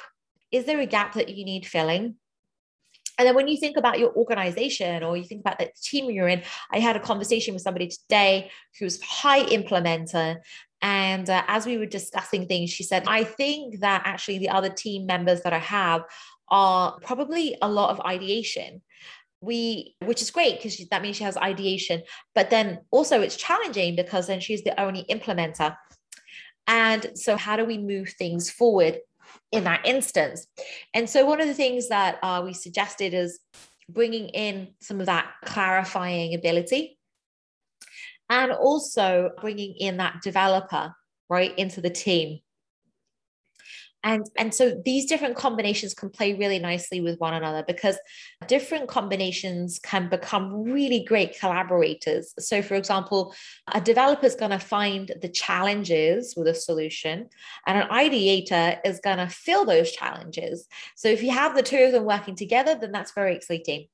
Is 0.50 0.66
there 0.66 0.80
a 0.80 0.86
gap 0.86 1.14
that 1.14 1.30
you 1.30 1.46
need 1.46 1.66
filling? 1.66 2.16
And 3.18 3.26
then 3.26 3.34
when 3.34 3.48
you 3.48 3.56
think 3.56 3.76
about 3.76 3.98
your 3.98 4.12
organization 4.14 5.02
or 5.02 5.16
you 5.16 5.24
think 5.24 5.40
about 5.40 5.58
the 5.58 5.70
team 5.82 6.10
you're 6.10 6.28
in, 6.28 6.42
I 6.70 6.78
had 6.78 6.96
a 6.96 7.00
conversation 7.00 7.54
with 7.54 7.62
somebody 7.62 7.88
today 7.88 8.50
who's 8.78 9.02
high 9.02 9.44
implementer. 9.44 10.38
And 10.80 11.28
uh, 11.28 11.42
as 11.46 11.66
we 11.66 11.78
were 11.78 11.86
discussing 11.86 12.46
things, 12.46 12.70
she 12.70 12.82
said, 12.82 13.04
I 13.06 13.24
think 13.24 13.80
that 13.80 14.02
actually 14.04 14.38
the 14.38 14.48
other 14.48 14.70
team 14.70 15.06
members 15.06 15.42
that 15.42 15.52
I 15.52 15.58
have 15.58 16.04
are 16.48 16.98
probably 17.00 17.56
a 17.62 17.68
lot 17.68 17.90
of 17.90 18.00
ideation. 18.04 18.82
We 19.40 19.96
which 20.04 20.22
is 20.22 20.30
great 20.30 20.58
because 20.58 20.78
that 20.90 21.02
means 21.02 21.16
she 21.16 21.24
has 21.24 21.36
ideation. 21.36 22.02
But 22.34 22.50
then 22.50 22.80
also 22.92 23.20
it's 23.20 23.36
challenging 23.36 23.96
because 23.96 24.28
then 24.28 24.38
she's 24.38 24.62
the 24.62 24.78
only 24.80 25.04
implementer. 25.10 25.76
And 26.68 27.10
so 27.14 27.36
how 27.36 27.56
do 27.56 27.64
we 27.64 27.78
move 27.78 28.10
things 28.10 28.50
forward 28.50 29.00
in 29.50 29.64
that 29.64 29.86
instance. 29.86 30.46
And 30.94 31.08
so, 31.08 31.26
one 31.26 31.40
of 31.40 31.46
the 31.46 31.54
things 31.54 31.88
that 31.88 32.18
uh, 32.22 32.42
we 32.44 32.52
suggested 32.52 33.14
is 33.14 33.40
bringing 33.88 34.28
in 34.28 34.68
some 34.80 35.00
of 35.00 35.06
that 35.06 35.32
clarifying 35.44 36.34
ability 36.34 36.98
and 38.30 38.52
also 38.52 39.30
bringing 39.40 39.74
in 39.78 39.98
that 39.98 40.22
developer 40.22 40.94
right 41.28 41.56
into 41.58 41.80
the 41.80 41.90
team 41.90 42.40
and 44.04 44.26
and 44.36 44.52
so 44.52 44.80
these 44.84 45.06
different 45.06 45.36
combinations 45.36 45.94
can 45.94 46.10
play 46.10 46.34
really 46.34 46.58
nicely 46.58 47.00
with 47.00 47.20
one 47.20 47.34
another 47.34 47.62
because 47.66 47.96
different 48.48 48.88
combinations 48.88 49.78
can 49.78 50.08
become 50.08 50.62
really 50.62 51.04
great 51.04 51.38
collaborators. 51.38 52.34
So 52.38 52.62
for 52.62 52.74
example 52.74 53.34
a 53.72 53.80
developer 53.80 54.26
is 54.26 54.34
going 54.34 54.50
to 54.50 54.58
find 54.58 55.12
the 55.20 55.28
challenges 55.28 56.34
with 56.36 56.48
a 56.48 56.54
solution 56.54 57.28
and 57.66 57.78
an 57.78 57.88
ideator 57.88 58.78
is 58.84 59.00
going 59.00 59.18
to 59.18 59.28
fill 59.28 59.64
those 59.64 59.92
challenges. 59.92 60.66
So 60.96 61.08
if 61.08 61.22
you 61.22 61.30
have 61.30 61.54
the 61.54 61.62
two 61.62 61.78
of 61.78 61.92
them 61.92 62.04
working 62.04 62.34
together 62.34 62.76
then 62.80 62.92
that's 62.92 63.12
very 63.12 63.36
exciting. 63.36 63.86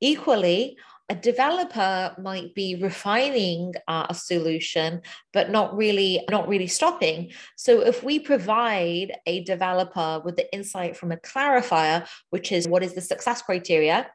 Equally 0.00 0.76
a 1.10 1.14
developer 1.14 2.14
might 2.22 2.54
be 2.54 2.76
refining 2.76 3.74
uh, 3.88 4.06
a 4.08 4.14
solution 4.14 5.02
but 5.32 5.50
not 5.50 5.76
really 5.76 6.24
not 6.30 6.48
really 6.48 6.68
stopping. 6.68 7.32
So 7.56 7.80
if 7.80 8.04
we 8.04 8.20
provide 8.20 9.12
a 9.26 9.42
developer 9.42 10.22
with 10.24 10.36
the 10.36 10.50
insight 10.54 10.96
from 10.96 11.10
a 11.10 11.16
clarifier 11.16 12.06
which 12.30 12.52
is 12.52 12.68
what 12.68 12.84
is 12.84 12.94
the 12.94 13.00
success 13.00 13.42
criteria 13.42 14.06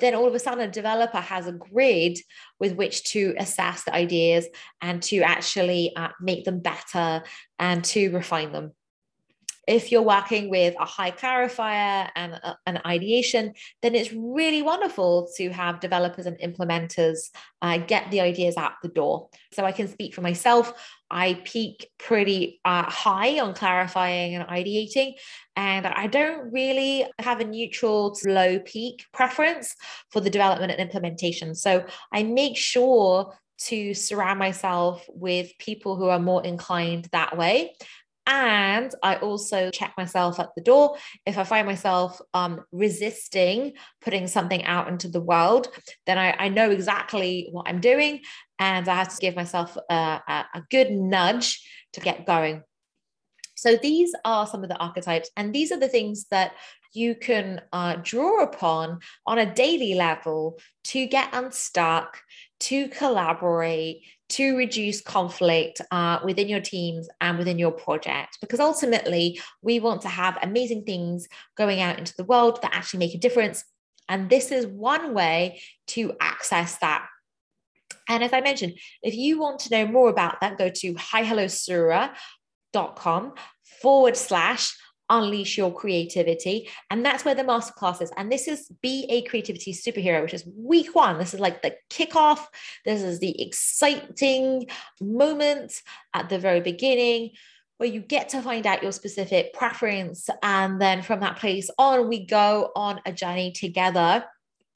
then 0.00 0.14
all 0.14 0.26
of 0.26 0.34
a 0.34 0.38
sudden 0.38 0.66
a 0.66 0.70
developer 0.70 1.20
has 1.20 1.46
a 1.46 1.52
grid 1.52 2.18
with 2.58 2.74
which 2.74 3.04
to 3.04 3.34
assess 3.38 3.84
the 3.84 3.94
ideas 3.94 4.46
and 4.80 5.02
to 5.02 5.20
actually 5.20 5.94
uh, 5.96 6.08
make 6.20 6.44
them 6.44 6.60
better 6.60 7.22
and 7.58 7.84
to 7.84 8.10
refine 8.10 8.52
them 8.52 8.72
if 9.66 9.90
you're 9.90 10.02
working 10.02 10.50
with 10.50 10.74
a 10.78 10.84
high 10.84 11.10
clarifier 11.10 12.08
and 12.14 12.34
a, 12.34 12.58
an 12.66 12.80
ideation, 12.86 13.54
then 13.82 13.94
it's 13.94 14.12
really 14.12 14.62
wonderful 14.62 15.28
to 15.36 15.50
have 15.50 15.80
developers 15.80 16.26
and 16.26 16.38
implementers 16.38 17.30
uh, 17.62 17.78
get 17.78 18.10
the 18.10 18.20
ideas 18.20 18.56
out 18.56 18.72
the 18.82 18.88
door. 18.88 19.28
So 19.52 19.64
I 19.64 19.72
can 19.72 19.88
speak 19.88 20.14
for 20.14 20.20
myself. 20.20 20.72
I 21.10 21.40
peak 21.44 21.90
pretty 21.98 22.60
uh, 22.64 22.90
high 22.90 23.38
on 23.40 23.54
clarifying 23.54 24.34
and 24.34 24.48
ideating, 24.48 25.14
and 25.54 25.86
I 25.86 26.06
don't 26.08 26.52
really 26.52 27.06
have 27.20 27.40
a 27.40 27.44
neutral 27.44 28.14
to 28.16 28.32
low 28.32 28.58
peak 28.58 29.04
preference 29.12 29.76
for 30.10 30.20
the 30.20 30.30
development 30.30 30.72
and 30.72 30.80
implementation. 30.80 31.54
So 31.54 31.84
I 32.12 32.22
make 32.24 32.56
sure 32.56 33.34
to 33.56 33.94
surround 33.94 34.38
myself 34.38 35.06
with 35.08 35.52
people 35.58 35.96
who 35.96 36.08
are 36.08 36.18
more 36.18 36.44
inclined 36.44 37.08
that 37.12 37.36
way 37.36 37.74
And 38.26 38.94
I 39.02 39.16
also 39.16 39.70
check 39.70 39.92
myself 39.98 40.40
at 40.40 40.50
the 40.56 40.62
door. 40.62 40.96
If 41.26 41.36
I 41.36 41.44
find 41.44 41.66
myself 41.66 42.20
um, 42.32 42.64
resisting 42.72 43.74
putting 44.00 44.26
something 44.26 44.64
out 44.64 44.88
into 44.88 45.08
the 45.08 45.20
world, 45.20 45.68
then 46.06 46.18
I, 46.18 46.32
I 46.32 46.48
know 46.48 46.70
exactly 46.70 47.48
what 47.52 47.68
I'm 47.68 47.80
doing. 47.80 48.20
And 48.58 48.88
I 48.88 48.94
have 48.94 49.14
to 49.14 49.20
give 49.20 49.36
myself 49.36 49.76
a, 49.90 49.94
a, 49.94 50.44
a 50.54 50.62
good 50.70 50.90
nudge 50.90 51.68
to 51.92 52.00
get 52.00 52.26
going. 52.26 52.62
So 53.56 53.76
these 53.76 54.14
are 54.24 54.46
some 54.46 54.62
of 54.62 54.68
the 54.68 54.76
archetypes, 54.76 55.30
and 55.36 55.54
these 55.54 55.72
are 55.72 55.78
the 55.78 55.88
things 55.88 56.26
that 56.30 56.52
you 56.92 57.14
can 57.14 57.60
uh, 57.72 57.96
draw 58.02 58.42
upon 58.42 59.00
on 59.26 59.38
a 59.38 59.52
daily 59.54 59.94
level 59.94 60.58
to 60.84 61.06
get 61.06 61.34
unstuck, 61.34 62.20
to 62.60 62.88
collaborate, 62.88 64.02
to 64.34 64.56
reduce 64.56 65.00
conflict 65.00 65.80
uh, 65.90 66.18
within 66.24 66.48
your 66.48 66.60
teams 66.60 67.08
and 67.20 67.36
within 67.38 67.58
your 67.58 67.70
project. 67.70 68.38
Because 68.40 68.58
ultimately, 68.60 69.40
we 69.62 69.80
want 69.80 70.02
to 70.02 70.08
have 70.08 70.36
amazing 70.42 70.84
things 70.84 71.26
going 71.56 71.80
out 71.80 71.98
into 71.98 72.14
the 72.16 72.24
world 72.24 72.60
that 72.62 72.74
actually 72.74 72.98
make 72.98 73.14
a 73.14 73.18
difference. 73.18 73.64
And 74.08 74.28
this 74.28 74.50
is 74.50 74.66
one 74.66 75.14
way 75.14 75.60
to 75.88 76.14
access 76.20 76.78
that. 76.78 77.06
And 78.08 78.24
as 78.24 78.32
I 78.32 78.40
mentioned, 78.40 78.78
if 79.02 79.14
you 79.14 79.38
want 79.38 79.60
to 79.60 79.70
know 79.70 79.86
more 79.86 80.08
about 80.08 80.40
that, 80.40 80.58
go 80.58 80.68
to 80.68 80.94
hihellosura.com 80.94 83.34
forward 83.80 84.16
slash 84.16 84.76
unleash 85.10 85.58
your 85.58 85.72
creativity. 85.72 86.68
And 86.90 87.04
that's 87.04 87.24
where 87.24 87.34
the 87.34 87.44
masterclass 87.44 88.02
is. 88.02 88.10
And 88.16 88.30
this 88.30 88.48
is 88.48 88.70
Be 88.82 89.06
a 89.08 89.22
Creativity 89.22 89.72
Superhero, 89.72 90.22
which 90.22 90.34
is 90.34 90.46
week 90.56 90.94
one. 90.94 91.18
This 91.18 91.34
is 91.34 91.40
like 91.40 91.62
the 91.62 91.74
kickoff. 91.90 92.40
This 92.84 93.02
is 93.02 93.18
the 93.18 93.40
exciting 93.42 94.66
moment 95.00 95.74
at 96.14 96.28
the 96.28 96.38
very 96.38 96.60
beginning 96.60 97.30
where 97.78 97.88
you 97.88 98.00
get 98.00 98.28
to 98.30 98.40
find 98.40 98.66
out 98.66 98.82
your 98.82 98.92
specific 98.92 99.52
preference. 99.52 100.28
And 100.42 100.80
then 100.80 101.02
from 101.02 101.20
that 101.20 101.38
place 101.38 101.70
on, 101.76 102.08
we 102.08 102.24
go 102.24 102.70
on 102.76 103.00
a 103.04 103.12
journey 103.12 103.52
together 103.52 104.24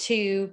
to 0.01 0.53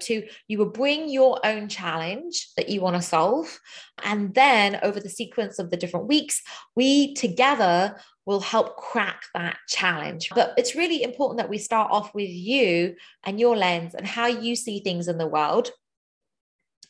to 0.00 0.24
you 0.48 0.58
will 0.58 0.70
bring 0.70 1.08
your 1.08 1.38
own 1.44 1.68
challenge 1.68 2.48
that 2.56 2.68
you 2.68 2.80
want 2.80 2.96
to 2.96 3.02
solve 3.02 3.60
and 4.02 4.34
then 4.34 4.80
over 4.82 4.98
the 4.98 5.08
sequence 5.08 5.60
of 5.60 5.70
the 5.70 5.76
different 5.76 6.08
weeks 6.08 6.42
we 6.74 7.14
together 7.14 7.96
will 8.26 8.40
help 8.40 8.76
crack 8.76 9.22
that 9.34 9.56
challenge. 9.68 10.28
But 10.34 10.52
it's 10.58 10.74
really 10.74 11.02
important 11.02 11.38
that 11.38 11.48
we 11.48 11.58
start 11.58 11.90
off 11.90 12.14
with 12.14 12.28
you 12.28 12.96
and 13.24 13.40
your 13.40 13.56
lens 13.56 13.94
and 13.94 14.06
how 14.06 14.26
you 14.26 14.56
see 14.56 14.80
things 14.80 15.08
in 15.08 15.16
the 15.16 15.26
world 15.26 15.70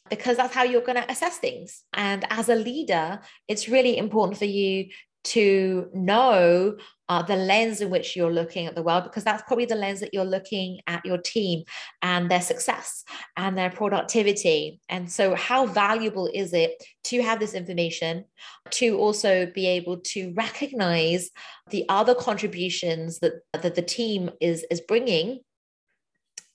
because 0.08 0.36
that's 0.36 0.54
how 0.54 0.62
you're 0.62 0.80
going 0.80 1.02
to 1.02 1.10
assess 1.10 1.38
things. 1.38 1.82
And 1.92 2.24
as 2.30 2.48
a 2.48 2.54
leader 2.54 3.20
it's 3.48 3.68
really 3.68 3.98
important 3.98 4.38
for 4.38 4.46
you 4.46 4.86
to 5.26 5.88
know 5.92 6.76
uh, 7.08 7.22
the 7.22 7.36
lens 7.36 7.80
in 7.80 7.90
which 7.90 8.16
you're 8.16 8.32
looking 8.32 8.66
at 8.66 8.74
the 8.74 8.82
world, 8.82 9.04
because 9.04 9.22
that's 9.22 9.42
probably 9.46 9.64
the 9.64 9.76
lens 9.76 10.00
that 10.00 10.12
you're 10.12 10.24
looking 10.24 10.80
at 10.86 11.04
your 11.04 11.18
team 11.18 11.62
and 12.02 12.30
their 12.30 12.40
success 12.40 13.04
and 13.36 13.56
their 13.56 13.70
productivity. 13.70 14.80
And 14.88 15.10
so, 15.10 15.34
how 15.34 15.66
valuable 15.66 16.28
is 16.32 16.52
it 16.52 16.82
to 17.04 17.22
have 17.22 17.38
this 17.38 17.54
information, 17.54 18.24
to 18.70 18.98
also 18.98 19.46
be 19.46 19.66
able 19.66 19.98
to 19.98 20.32
recognize 20.34 21.30
the 21.70 21.84
other 21.88 22.14
contributions 22.14 23.20
that, 23.20 23.34
that 23.52 23.74
the 23.74 23.82
team 23.82 24.30
is, 24.40 24.64
is 24.70 24.80
bringing 24.80 25.40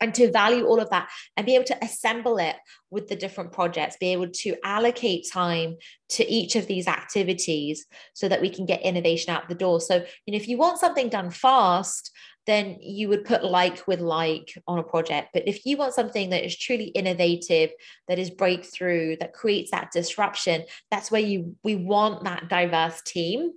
and 0.02 0.14
to 0.16 0.32
value 0.32 0.66
all 0.66 0.80
of 0.80 0.90
that 0.90 1.10
and 1.38 1.46
be 1.46 1.56
able 1.56 1.66
to 1.66 1.84
assemble 1.84 2.38
it 2.38 2.56
with 2.90 3.08
the 3.08 3.16
different 3.16 3.52
projects, 3.52 3.98
be 3.98 4.12
able 4.12 4.30
to 4.30 4.56
allocate 4.64 5.30
time 5.32 5.78
to 6.10 6.30
each 6.30 6.56
of 6.56 6.68
these 6.68 6.88
activities 6.88 7.86
so 8.14 8.28
that 8.28 8.42
we 8.42 8.50
can 8.50 8.66
get 8.66 8.82
innovation 8.82 9.34
out 9.34 9.48
the 9.48 9.56
door. 9.56 9.80
So, 9.80 10.04
you 10.26 10.34
know, 10.34 10.38
if 10.38 10.48
you 10.48 10.58
want 10.58 10.80
something 10.80 11.08
done 11.08 11.30
fast, 11.30 12.12
then 12.48 12.78
you 12.82 13.08
would 13.08 13.24
put 13.24 13.44
like 13.44 13.88
with 13.88 14.00
like 14.00 14.58
on 14.68 14.80
a 14.80 14.84
project. 14.84 15.30
But 15.34 15.48
if 15.48 15.66
you 15.66 15.78
want 15.78 15.94
something 15.94 16.32
that 16.32 16.44
is 16.44 16.58
truly 16.58 16.86
innovative, 16.86 17.70
that 18.08 18.18
is 18.18 18.32
breakthrough, 18.32 19.16
that 19.20 19.34
creates 19.34 19.72
that 19.72 19.92
disruption, 19.94 20.64
that's 20.90 21.12
where 21.12 21.22
you 21.22 21.56
we 21.64 21.76
want 21.76 22.24
that 22.24 22.50
diverse 22.50 23.02
team 23.04 23.52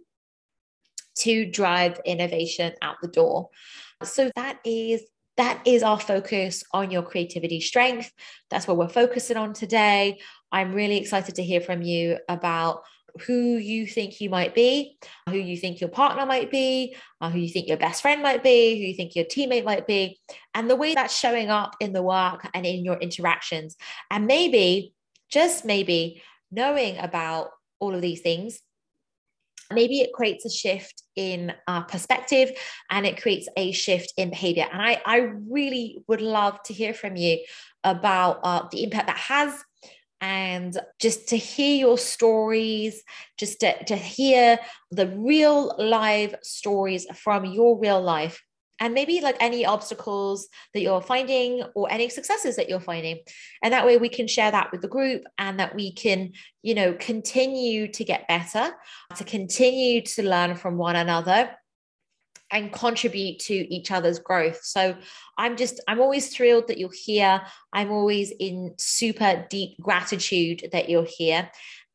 to 1.16 1.46
drive 1.46 2.00
innovation 2.04 2.74
out 2.82 2.96
the 3.00 3.08
door. 3.08 3.48
So 4.02 4.30
that 4.36 4.58
is 4.64 5.02
that 5.37 5.62
is 5.66 5.83
our 5.83 5.99
focus 5.99 6.62
on 6.73 6.90
your 6.90 7.03
creativity 7.03 7.61
strength. 7.61 8.12
That's 8.51 8.66
what 8.66 8.77
we're 8.77 8.88
focusing 8.88 9.37
on 9.37 9.53
today. 9.53 10.20
I'm 10.53 10.73
really 10.73 10.99
excited 10.99 11.37
to 11.37 11.42
hear 11.42 11.61
from 11.61 11.83
you 11.83 12.18
about 12.29 12.83
who 13.27 13.57
you 13.57 13.87
think 13.87 14.20
you 14.20 14.29
might 14.29 14.55
be, 14.55 14.99
who 15.29 15.37
you 15.37 15.57
think 15.57 15.81
your 15.81 15.90
partner 15.90 16.27
might 16.27 16.51
be, 16.51 16.97
uh, 17.20 17.31
who 17.31 17.38
you 17.38 17.49
think 17.49 17.68
your 17.68 17.77
best 17.77 18.03
friend 18.03 18.23
might 18.23 18.42
be, 18.42 18.77
who 18.77 18.87
you 18.87 18.94
think 18.94 19.14
your 19.14 19.25
teammate 19.25 19.64
might 19.64 19.87
be, 19.87 20.18
and 20.53 20.68
the 20.68 20.77
way 20.77 20.94
that's 20.94 21.16
showing 21.16 21.49
up 21.49 21.77
in 21.81 21.92
the 21.92 22.03
work 22.03 22.49
and 22.55 22.66
in 22.66 22.85
your 22.85 22.97
interactions. 22.97 23.77
And 24.11 24.27
maybe, 24.27 24.94
just 25.31 25.64
maybe, 25.64 26.23
knowing 26.51 26.99
about 26.99 27.51
all 27.79 27.94
of 27.94 28.01
these 28.01 28.20
things 28.20 28.61
maybe 29.72 30.00
it 30.00 30.12
creates 30.12 30.44
a 30.44 30.50
shift 30.50 31.03
in 31.16 31.53
our 31.66 31.85
perspective 31.85 32.50
and 32.90 33.07
it 33.07 33.20
creates 33.20 33.48
a 33.57 33.72
shift 33.72 34.12
in 34.16 34.31
behavior. 34.31 34.66
And 34.70 34.83
i, 34.83 35.00
I 35.05 35.16
really 35.50 36.03
would 36.09 36.20
love 36.20 36.62
to 36.64 36.72
hear 36.72 36.94
from 36.94 37.16
you 37.16 37.38
about 37.83 38.40
uh, 38.42 38.68
the 38.70 38.83
impact 38.83 39.07
that 39.07 39.16
has 39.16 39.62
and 40.20 40.79
just 40.98 41.29
to 41.29 41.37
hear 41.37 41.77
your 41.77 41.98
stories 41.98 43.03
just 43.37 43.61
to, 43.61 43.85
to 43.85 43.96
hear 43.96 44.59
the 44.90 45.09
real 45.09 45.74
live 45.79 46.35
stories 46.42 47.07
from 47.14 47.44
your 47.44 47.79
real 47.79 48.00
life 48.00 48.42
and 48.85 48.92
maybe 48.92 49.23
like 49.23 49.37
any 49.40 49.64
obstacles 49.64 50.47
that 50.75 50.83
you're 50.83 51.01
finding 51.01 51.62
or 51.75 51.90
any 51.90 52.11
successes 52.11 52.57
that 52.57 52.68
you're 52.68 52.79
finding. 52.81 53.18
And 53.62 53.73
that 53.73 53.87
way 53.87 53.97
we 53.97 54.11
can 54.11 54.29
share 54.29 54.51
that 54.51 54.70
with 54.73 54.83
the 54.83 54.88
group 54.88 55.25
and 55.38 55.59
that 55.59 55.75
we 55.75 55.90
can 55.92 56.33
you 56.62 56.75
know 56.75 56.92
continue 56.92 57.90
to 57.92 58.05
get 58.05 58.29
better 58.29 58.75
to 59.16 59.25
continue 59.25 60.03
to 60.03 60.23
learn 60.23 60.55
from 60.55 60.77
one 60.77 60.97
another 60.97 61.51
and 62.51 62.75
contribute 62.75 63.38
to 63.38 63.55
each 63.55 63.90
other's 63.90 64.18
growth. 64.18 64.61
So 64.62 64.94
i'm 65.38 65.57
just 65.57 65.81
i'm 65.88 66.01
always 66.01 66.29
thrilled 66.29 66.68
that 66.68 66.77
you're 66.77 66.90
here. 66.92 67.40
I'm 67.73 67.90
always 67.90 68.33
in 68.38 68.75
super 68.77 69.47
deep 69.49 69.81
gratitude 69.81 70.68
that 70.73 70.90
you're 70.90 71.09
here. 71.09 71.51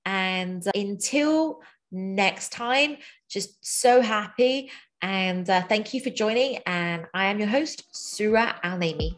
And 0.06 0.68
uh, 0.68 0.72
until 0.74 1.62
next 1.92 2.52
time 2.52 2.98
just 3.30 3.64
so 3.64 4.02
happy 4.02 4.72
and 5.02 5.50
uh, 5.50 5.62
thank 5.64 5.94
you 5.94 6.02
for 6.02 6.10
joining. 6.10 6.58
And 6.66 7.06
I 7.14 7.26
am 7.26 7.40
your 7.40 7.48
host, 7.48 7.84
Sura 7.92 8.60
Al 8.64 8.78
Naimi. 8.78 9.18